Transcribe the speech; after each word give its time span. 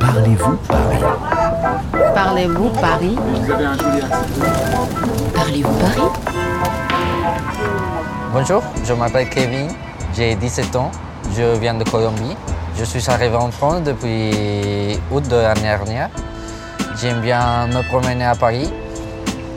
Parlez-vous 0.00 0.56
Paris? 0.68 1.04
Parlez-vous 2.14 2.70
Paris? 2.70 3.16
Vous 3.18 3.50
avez 3.52 3.64
un 3.66 3.74
joli 3.74 3.98
accent. 4.00 4.88
Parlez-vous 5.34 5.74
Paris? 5.74 6.08
Bonjour, 8.32 8.62
je 8.84 8.92
m'appelle 8.94 9.28
Kevin, 9.28 9.68
j'ai 10.16 10.34
17 10.34 10.74
ans, 10.76 10.90
je 11.36 11.56
viens 11.58 11.74
de 11.74 11.84
Colombie. 11.84 12.36
Je 12.76 12.84
suis 12.84 13.08
arrivé 13.08 13.36
en 13.36 13.50
France 13.52 13.82
depuis 13.84 14.98
août 15.12 15.22
de 15.28 15.36
l'année 15.36 15.60
dernière. 15.60 16.08
J'aime 17.00 17.20
bien 17.20 17.68
me 17.68 17.82
promener 17.88 18.24
à 18.24 18.34
Paris. 18.34 18.72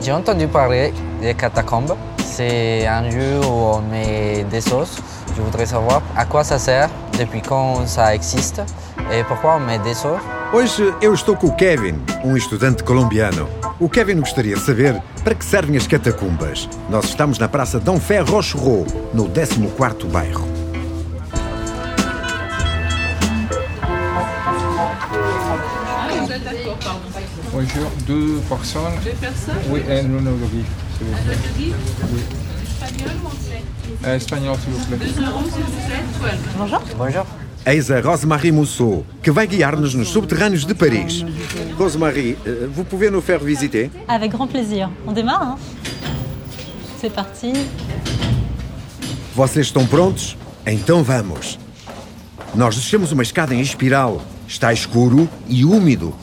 J'ai 0.00 0.12
entendu 0.12 0.46
parler 0.46 0.92
des 1.20 1.34
catacombes. 1.34 1.96
C'est 2.18 2.86
un 2.86 3.02
lieu 3.02 3.40
où 3.40 3.74
on 3.74 3.80
met 3.80 4.44
des 4.44 4.60
sauces. 4.60 4.98
Je 5.38 5.42
voudrais 5.44 5.66
savoir 5.66 6.02
à 6.16 6.24
quoi 6.24 6.42
ça 6.42 6.58
sert, 6.58 6.90
depuis 7.16 7.40
quand 7.40 7.86
ça 7.86 8.12
existe 8.12 8.60
et 9.12 9.22
pourquoi 9.22 9.54
on 9.54 9.60
met 9.60 9.78
des 9.78 9.94
sauces. 9.94 10.20
Hoje 10.52 10.92
eu 11.00 11.14
estou 11.14 11.36
com 11.36 11.46
o 11.46 11.52
Kevin, 11.54 12.00
um 12.24 12.36
estudante 12.36 12.82
colombiano. 12.82 13.46
O 13.78 13.88
Kevin 13.88 14.18
gostaria 14.18 14.56
de 14.56 14.60
saber 14.60 15.00
para 15.22 15.36
que 15.36 15.44
servem 15.44 15.76
as 15.76 15.86
catacumbas. 15.86 16.68
Nós 16.90 17.04
estamos 17.04 17.38
na 17.38 17.46
Praça 17.46 17.78
Dom 17.78 18.00
Ferro 18.00 18.32
Rocherot, 18.32 18.86
no 19.14 19.28
14º 19.28 20.06
bairro. 20.06 20.44
Bonjour, 27.52 27.90
deux 28.08 28.40
personnes. 28.48 28.98
Deux 29.04 29.12
personnes 29.20 29.54
Oui, 29.70 29.82
un 29.88 30.02
monologue, 30.02 30.64
s'il 30.96 31.06
vous 31.06 31.12
plaît. 31.24 31.72
Oui. 32.12 32.47
Espagnol 32.82 33.10
ou 33.24 33.26
anglais 33.26 33.62
euh, 34.04 34.16
Espagnol, 34.16 34.56
s'il 34.62 34.72
vous 34.72 34.96
plaît. 34.96 35.08
Bonjour. 36.96 37.26
Eis 37.66 37.90
a 37.90 38.00
Rosemarie 38.00 38.52
Mousseau, 38.52 39.04
que 39.20 39.30
vai 39.30 39.48
guiar-nos 39.48 39.94
nos 39.94 40.04
subterrâneos 40.04 40.64
de 40.64 40.74
Paris. 40.74 41.24
Rosemarie, 41.76 42.36
euh, 42.46 42.68
vous 42.72 42.84
pouvez 42.84 43.10
nous 43.10 43.20
faire 43.20 43.40
visiter 43.40 43.90
Avec 44.06 44.30
grand 44.30 44.46
plaisir. 44.46 44.88
On 45.06 45.12
démarre 45.12 45.42
hein 45.42 45.58
C'est 47.00 47.12
parti. 47.12 47.52
Vocês 49.34 49.66
estão 49.66 49.84
prontos? 49.86 50.36
Então 50.66 51.02
vamos. 51.02 51.58
Nós 52.54 52.76
descemos 52.76 53.10
uma 53.10 53.22
escada 53.22 53.54
em 53.54 53.60
espiral. 53.60 54.22
Está 54.46 54.72
escuro 54.72 55.28
e 55.48 55.64
úmido. 55.64 56.14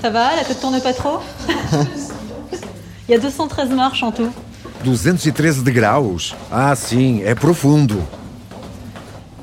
Ça 0.00 0.10
va 0.10 0.34
La 0.34 0.44
tête 0.44 0.60
tourne 0.60 0.80
pas 0.80 0.94
trop 0.94 1.20
Il 3.08 3.12
y 3.12 3.14
a 3.14 3.18
213 3.18 3.70
marches 3.70 4.02
en 4.02 4.12
tout. 4.12 4.32
213 4.84 5.62
degraus. 5.62 6.34
Ah, 6.50 6.74
sim, 6.74 7.22
é 7.24 7.34
profundo. 7.34 8.02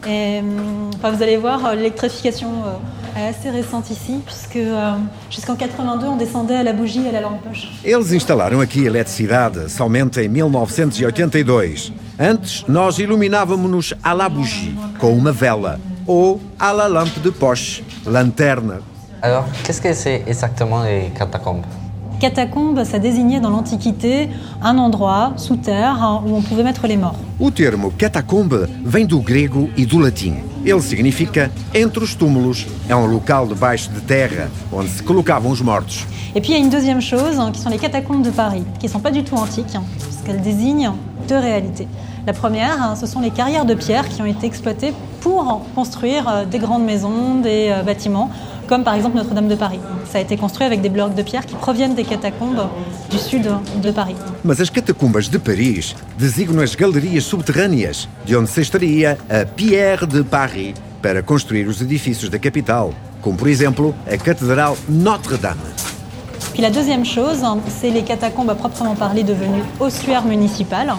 Et 0.08 0.40
hum, 0.42 0.90
enfin, 0.96 1.12
vous 1.12 1.22
allez 1.22 1.38
voir, 1.38 1.66
euh, 1.66 1.76
l'électrification 1.76 2.50
euh, 2.66 3.20
est 3.20 3.28
assez 3.28 3.50
récente 3.50 3.90
ici, 3.90 4.22
puisque 4.26 4.56
euh, 4.56 4.94
jusqu'en 5.30 5.56
82, 5.56 6.08
on 6.08 6.16
descendait 6.16 6.56
à 6.56 6.64
la 6.64 6.72
bougie 6.72 7.02
et 7.06 7.10
à 7.10 7.12
la 7.12 7.22
lampe 7.22 7.42
poche. 7.42 7.68
Eles 7.84 8.14
instalaram 8.14 8.62
aqui 8.62 8.86
a 8.86 8.86
eletricidade 8.86 9.70
somente 9.70 10.20
em 10.22 10.30
1982. 10.30 11.92
Antes, 12.20 12.64
nós 12.70 13.00
iluminávamos-nos 13.00 13.94
à 14.02 14.14
la 14.14 14.30
bougie, 14.30 14.76
com 14.98 15.12
uma 15.14 15.32
vela, 15.32 15.78
ou 16.08 16.40
à 16.58 16.72
la 16.72 16.88
lampe 16.88 17.20
de 17.20 17.30
poche, 17.30 17.84
lanterna. 18.06 18.80
Alors, 19.22 19.46
qu'est-ce 19.64 19.82
que 19.82 19.94
c'est 19.94 20.24
exactement 20.26 20.84
les 20.84 21.12
catacombes 21.18 21.66
Catacombe, 22.20 22.84
ça 22.84 22.98
désignait 22.98 23.40
dans 23.40 23.52
l'Antiquité 23.52 24.30
un 24.62 24.78
endroit 24.80 25.34
sous 25.38 25.56
terre 25.56 26.02
hein, 26.02 26.24
où 26.26 26.36
on 26.36 26.42
pouvait 26.42 26.64
mettre 26.64 26.88
les 26.88 26.98
morts. 26.98 27.20
O 27.40 27.52
termo 27.52 27.92
catacombe 27.92 28.68
vem 28.84 29.06
do 29.06 29.20
grego 29.20 29.70
e 29.78 29.86
do 29.86 30.00
latim. 30.00 30.38
Ele 30.66 30.82
significa 30.82 31.52
entre 31.76 32.04
os 32.04 32.16
túmulos. 32.16 32.66
É 32.90 32.96
um 32.96 33.06
local 33.06 33.48
debaixo 33.48 33.92
de 33.92 34.02
terra 34.02 34.50
onde 34.74 34.90
se 34.90 35.04
colocavam 35.04 35.52
os 35.52 35.62
mortos. 35.62 36.08
Et 36.34 36.42
puis 36.42 36.52
il 36.52 36.58
y 36.58 36.62
a 36.62 36.64
une 36.64 36.70
deuxième 36.72 37.02
chose, 37.02 37.40
hein, 37.40 37.52
qui 37.52 37.60
sont 37.60 37.70
les 37.70 37.78
catacombes 37.78 38.24
de 38.24 38.32
Paris, 38.32 38.64
qui 38.80 38.88
ne 38.88 38.92
sont 38.92 39.00
pas 39.00 39.12
du 39.12 39.24
tout 39.24 39.36
antiques, 39.36 39.76
hein, 39.76 39.84
puisqu'elles 40.00 40.42
désignent 40.42 40.92
deux 41.28 41.38
réalités. 41.38 41.88
La 42.28 42.34
première, 42.34 42.84
hein, 42.84 42.98
ce 42.98 43.08
sont 43.08 43.22
les 43.22 43.30
carrières 43.32 43.64
de 43.64 43.74
pierre 43.74 44.10
qui 44.10 44.22
ont 44.22 44.26
été 44.26 44.48
exploitées 44.48 44.94
pour 45.22 45.66
construire 45.74 46.28
euh, 46.28 46.44
des 46.44 46.60
grandes 46.60 46.84
maisons, 46.84 47.36
des 47.36 47.70
euh, 47.72 47.84
bâtiments, 47.84 48.30
comme 48.68 48.84
par 48.84 48.96
exemple 48.96 49.16
Notre-Dame 49.16 49.48
de 49.48 49.56
Paris. 49.56 49.80
Ça 50.12 50.18
a 50.18 50.22
été 50.22 50.36
construit 50.36 50.68
avec 50.68 50.82
des 50.82 50.90
blocs 50.90 51.16
de 51.16 51.22
pierre 51.22 51.46
qui 51.46 51.56
proviennent 51.56 51.96
des 51.96 52.04
catacombes 52.04 52.68
du 53.10 53.18
sud 53.18 53.50
de 53.82 53.92
Paris. 53.92 54.18
Mas 54.44 54.60
as 54.60 54.70
catacumbas 54.70 55.30
de 55.30 55.38
Paris 55.38 55.96
designam 56.20 56.60
as 56.60 56.76
galerias 56.76 57.22
subterrâneas, 57.22 58.10
de 58.28 58.36
onde 58.36 58.50
se 58.50 58.60
extraía 58.60 59.18
a 59.30 59.46
Pierre 59.46 60.06
de 60.06 60.22
Paris 60.22 60.74
para 61.02 61.24
construir 61.24 61.66
os 61.70 61.82
edifícios 61.82 62.30
da 62.30 62.38
capital, 62.38 62.90
como 63.22 63.38
por 63.38 63.48
exemplo 63.48 63.96
a 64.06 64.18
Catedral 64.18 64.76
Notre-Dame. 64.90 65.72
Puis 66.52 66.62
la 66.62 66.72
deuxième 66.72 67.06
chose, 67.06 67.46
hein, 67.46 67.60
c'est 67.80 67.90
les 67.90 68.02
catacombes 68.02 68.50
à 68.50 68.56
proprement 68.56 68.96
parler 68.96 69.24
devenues 69.24 69.64
ossuaires 69.80 70.26
municipales. 70.26 70.92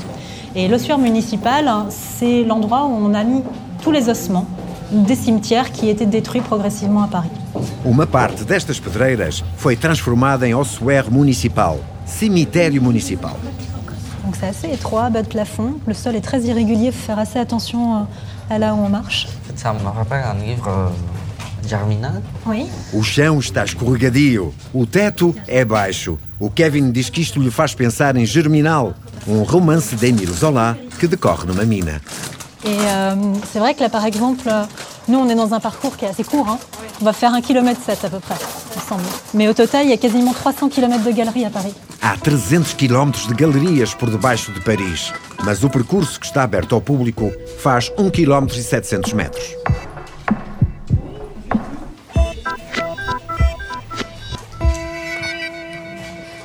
Et 0.54 0.68
l'ossuaire 0.68 0.98
municipal, 0.98 1.68
hein, 1.68 1.86
c'est 1.90 2.44
l'endroit 2.44 2.84
où 2.84 2.92
on 2.92 3.14
a 3.14 3.24
mis 3.24 3.42
tous 3.82 3.92
les 3.92 4.08
ossements 4.08 4.46
des 4.90 5.14
cimetières 5.14 5.70
qui 5.70 5.88
étaient 5.88 6.06
détruits 6.06 6.40
progressivement 6.40 7.02
à 7.02 7.08
Paris. 7.08 7.30
Uma 7.84 8.06
parte 8.06 8.44
destas 8.44 8.80
pedreiras 8.80 9.44
foi 9.56 9.76
transformada 9.76 10.46
em 10.46 10.54
ossuaire 10.54 11.10
municipal, 11.10 11.78
cemitério 12.06 12.82
municipal. 12.82 13.36
Donc 14.24 14.36
c'est 14.38 14.46
assez 14.46 14.68
étroit, 14.68 15.10
bas 15.10 15.22
de 15.22 15.28
plafond. 15.28 15.74
Le 15.86 15.94
sol 15.94 16.16
est 16.16 16.20
très 16.20 16.40
irrégulier, 16.40 16.86
il 16.86 16.92
faut 16.92 17.06
faire 17.06 17.18
assez 17.18 17.38
attention 17.38 17.96
euh, 17.96 18.54
à 18.54 18.58
là 18.58 18.74
où 18.74 18.78
on 18.78 18.88
marche. 18.88 19.28
Ça 19.56 19.72
me 19.72 19.84
rappelle 19.86 20.22
un 20.24 20.34
livre 20.34 20.68
euh, 20.68 20.88
Germinal. 21.68 22.22
Oui. 22.46 22.66
O 22.92 23.02
chão 23.02 23.38
está 23.38 23.64
escorregadio, 23.64 24.54
o 24.72 24.86
teto 24.86 25.34
é 25.46 25.64
baixo. 25.64 26.18
O 26.40 26.50
Kevin 26.50 26.90
diz 26.90 27.10
que 27.10 27.20
isto 27.20 27.40
lhe 27.40 27.50
faz 27.50 27.74
pensar 27.74 28.16
em 28.16 28.24
Germinal, 28.24 28.94
um 29.28 29.42
romance 29.42 29.94
d'Émile 29.94 30.32
Zola 30.32 30.76
que 30.98 31.06
decorre 31.06 31.46
numa 31.46 31.64
mina. 31.64 32.00
Et 32.64 32.68
euh, 32.68 33.14
c'est 33.52 33.58
vrai 33.60 33.74
que 33.74 33.80
là, 33.80 33.88
par 33.88 34.04
exemple, 34.04 34.50
nous, 35.06 35.18
on 35.18 35.28
est 35.28 35.34
dans 35.34 35.54
un 35.54 35.60
parcours 35.60 35.96
qui 35.96 36.04
est 36.04 36.08
assez 36.08 36.24
court. 36.24 36.48
hein. 36.48 36.58
On 37.00 37.04
va 37.04 37.12
faire 37.12 37.32
1 37.32 37.40
km 37.40 37.80
7 37.80 38.04
à 38.06 38.10
peu 38.10 38.18
près, 38.18 38.34
ensemble. 38.76 39.04
Mais 39.32 39.46
au 39.46 39.54
total, 39.54 39.84
il 39.86 39.90
y 39.90 39.92
a 39.92 39.96
quasiment 39.96 40.32
300 40.32 40.68
km 40.68 41.04
de 41.04 41.12
galeries 41.12 41.44
à 41.44 41.50
Paris. 41.50 41.72
Há 42.02 42.16
300 42.16 42.74
quilómetros 42.76 43.28
de 43.28 43.34
galerias 43.34 43.94
por 43.94 44.10
debaixo 44.10 44.50
de 44.52 44.60
Paris, 44.60 45.12
mas 45.44 45.62
o 45.62 45.68
percurso 45.70 46.18
que 46.18 46.26
está 46.26 46.42
aberto 46.42 46.74
ao 46.74 46.80
público 46.80 47.30
faz 47.60 47.92
1 47.96 48.10
km 48.10 48.48
e 48.56 48.62
700 48.62 49.12
metros. 49.12 49.44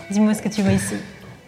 Dis-moi 0.10 0.34
ce 0.34 0.42
que 0.42 0.50
tu 0.50 0.62
vois 0.62 0.74
ici. 0.74 0.96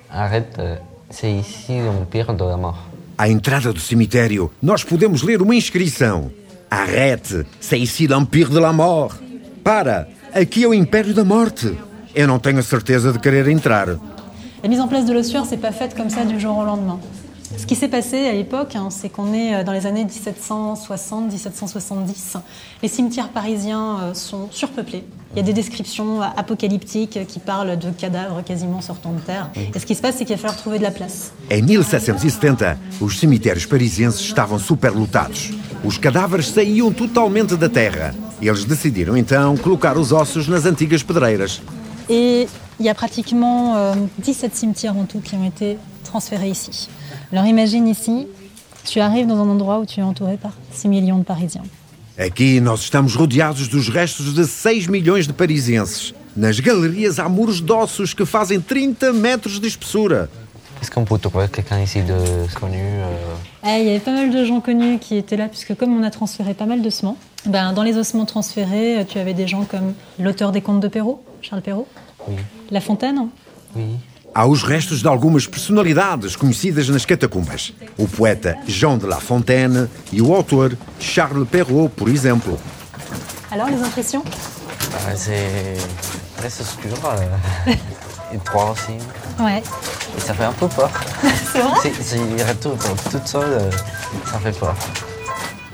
Arrête, 0.09 0.56
euh, 0.59 0.78
c'est 1.10 1.32
ici 1.32 1.80
l'empire 1.80 2.34
de 2.34 2.44
la 2.44 2.58
mort. 2.58 2.84
À 3.18 3.30
entrada 3.30 3.72
do 3.72 3.80
cemitério, 3.80 4.52
nós 4.62 4.84
podemos 4.84 5.24
ler 5.24 5.42
uma 5.42 5.56
inscrição. 5.56 6.32
Arrête, 6.70 7.46
c'est 7.62 7.80
ici 7.80 8.08
l'Empire 8.08 8.50
de 8.50 8.60
la 8.60 8.74
Mort. 8.74 9.16
Para, 9.64 10.08
aqui 10.34 10.64
é 10.66 10.68
o 10.68 10.74
Império 10.74 11.14
da 11.14 11.24
Morte. 11.24 11.78
Eu 12.14 12.28
não 12.28 12.40
tenho 12.40 12.60
a 12.60 12.64
certeza 12.64 13.14
de 13.14 13.20
querer 13.20 13.48
entrar. 13.48 13.88
La 14.62 14.68
mise 14.70 14.82
en 14.82 14.88
place 14.88 15.06
de 15.06 15.14
l'ossuaire, 15.14 15.46
c'est 15.46 15.62
pas 15.62 15.72
faite 15.72 15.96
comme 15.96 16.10
ça 16.10 16.26
du 16.26 16.40
jour 16.40 16.58
au 16.58 16.66
lendemain. 16.66 17.00
Ce 17.58 17.66
qui 17.66 17.76
s'est 17.76 17.88
passé 17.88 18.28
à 18.28 18.34
l'époque, 18.34 18.76
hein, 18.76 18.90
c'est 18.90 19.08
qu'on 19.10 19.34
est 19.34 19.56
euh, 19.56 19.64
dans 19.64 19.72
les 19.72 19.86
années 19.86 20.06
1760-1770. 20.06 22.40
Les 22.82 22.90
cimetières 22.90 23.30
parisiens 23.30 24.00
euh, 24.02 24.14
sont 24.14 24.50
surpeuplés. 24.52 25.06
Il 25.34 25.38
y 25.38 25.40
a 25.42 25.44
des 25.44 25.54
descriptions 25.54 26.22
euh, 26.22 26.26
apocalyptiques 26.38 27.26
qui 27.28 27.40
parlent 27.40 27.78
de 27.78 27.92
cadavres 27.92 28.44
quasiment 28.44 28.82
sortant 28.82 29.14
de 29.14 29.20
terre. 29.20 29.50
Et 29.74 29.80
ce 29.80 29.86
qui 29.86 29.96
se 29.96 30.02
passe, 30.02 30.16
c'est 30.18 30.26
qu'il 30.26 30.36
va 30.36 30.42
falloir 30.42 30.58
trouver 30.58 30.80
de 30.80 30.84
la 30.84 30.92
place. 30.92 31.32
Em 31.52 31.62
1770, 31.62 32.78
os 33.00 33.20
cemitérios 33.20 33.66
parisienses 33.66 34.20
estavam 34.22 34.60
superlotados. 34.60 35.52
Os 35.84 35.98
cadáveres 35.98 36.48
saíam 36.48 36.92
totalmente 36.92 37.56
da 37.56 37.70
terra. 37.70 38.14
Eles 38.42 38.66
decidiram 38.66 39.16
então 39.16 39.56
colocar 39.58 39.98
os 39.98 40.12
ossos 40.12 40.48
nas 40.48 40.66
antigas 40.66 41.03
pedreiras. 41.03 41.62
Et 42.09 42.48
il 42.80 42.86
y 42.86 42.90
a 42.90 42.96
pratiquement 42.96 43.76
euh, 43.76 43.96
17 44.20 44.56
cimetières 44.56 44.98
en 44.98 45.06
tout 45.06 45.22
qui 45.22 45.36
ont 45.36 45.46
été 45.46 45.78
transférés 46.16 46.50
ici. 46.50 46.88
Alors 47.34 47.46
imagine 47.46 47.90
ici, 47.90 48.28
tu 48.85 49.02
arrives 49.02 49.28
dans 49.28 49.35
un 49.35 49.50
endroit 49.50 49.79
où 49.79 49.85
tu 49.85 50.00
es 50.00 50.03
entouré 50.03 50.38
par 50.38 50.53
6 50.72 50.88
millions 50.88 51.17
de 51.17 51.26
Parisiens. 51.26 51.64
Aqui 52.17 52.62
nós 52.62 52.82
estamos 52.82 53.17
rodeados 53.17 53.67
dos 53.67 53.90
restos 53.90 54.34
de 54.34 54.46
6 54.46 54.88
milhões 54.88 55.28
de 55.28 55.34
parisienses. 55.34 56.14
Nas 56.38 56.62
galerias 56.62 57.20
há 57.20 57.28
muros 57.28 57.59
de 57.59 57.73
ossos 57.73 58.14
que 58.14 58.23
fazem 58.23 58.62
30 58.62 59.12
metros 59.14 59.59
de 59.59 59.67
espessura. 59.67 60.29
Est-ce 60.82 60.90
qu'on 60.90 61.03
peut 61.03 61.17
trouver 61.20 61.50
quelqu'un 61.50 61.82
ici 61.82 62.02
de 62.02 62.16
connu 62.58 62.78
euh, 62.79 63.35
Eh, 63.66 63.82
il 63.82 63.88
y 63.88 63.90
avait 63.90 64.00
pas 64.00 64.14
mal 64.14 64.29
de 64.32 64.46
gens 64.46 64.62
connus 64.62 65.00
qui 65.00 65.17
étaient 65.17 65.35
là, 65.35 65.50
puisque 65.50 65.76
comme 65.76 65.91
on 66.00 66.03
a 66.03 66.12
transféré 66.12 66.53
pas 66.53 66.66
mal 66.66 66.82
d'ossements, 66.82 67.17
ben, 67.46 67.73
dans 67.73 67.84
les 67.84 67.97
ossements 67.97 68.26
transférés, 68.26 69.00
euh, 69.00 69.03
tu 69.03 69.20
avais 69.20 69.34
des 69.34 69.47
gens 69.47 69.66
comme 69.66 69.94
l'auteur 70.17 70.53
des 70.53 70.62
contes 70.62 70.79
de 70.79 70.88
Perrault, 70.88 71.22
Charles 71.41 71.62
Perrault, 71.62 71.88
Oui. 72.29 72.35
La 72.72 72.79
Fontaine, 72.79 73.28
Oui. 73.76 73.84
Há 74.37 74.46
os 74.46 74.64
restos 74.64 75.02
de 75.02 75.08
algumas 75.08 75.47
personalidades 75.47 76.35
conhecidas 76.35 76.90
nas 76.90 77.05
catacumbas. 77.05 77.72
O 77.97 78.05
poeta 78.05 78.58
Jean 78.67 78.97
de 78.97 79.05
La 79.08 79.22
Fontaine 79.22 79.87
e 80.11 80.22
o 80.22 80.35
autor 80.35 80.73
Charles 80.99 81.47
Perrault, 81.47 81.90
por 81.96 82.09
exemplo. 82.09 82.59
Alors, 83.49 83.70
les 83.70 83.82
impressions 83.82 84.23
Euh, 85.08 85.14
c'est 85.16 85.78
très 86.37 86.47
obscur. 86.61 86.91
euh, 87.05 87.72
et 88.34 88.37
trois 88.40 88.72
aussi. 88.72 88.97
Ouais. 89.40 89.64
Et 90.17 90.22
ça 90.22 90.34
fait 90.34 90.43
un 90.46 90.53
peu 90.53 90.67
peur. 90.67 90.90
C'est 91.53 91.61
vrai 91.61 91.91
Si, 92.02 92.43
retourne 92.43 92.78
toute 93.11 93.28
seule, 93.28 93.70
ça 94.31 94.40
fait 94.40 94.52
peur. 94.58 94.76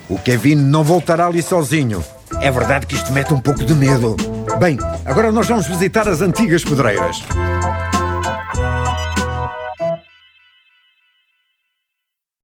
O 0.10 0.18
Kevin 0.20 0.56
não 0.56 0.84
voltará 0.84 1.28
ali 1.28 1.42
sozinho. 1.42 2.04
É 2.42 2.50
verdade 2.52 2.86
que 2.88 2.96
isto 2.96 3.12
mete 3.12 3.34
um 3.34 3.40
pouco 3.40 3.64
de 3.64 3.74
medo. 3.74 4.16
Bem, 4.60 4.78
agora 5.06 5.32
nós 5.32 5.48
vamos 5.48 5.68
visitar 5.68 6.08
as 6.08 6.22
antigas 6.22 6.64
pedreiras. 6.64 7.22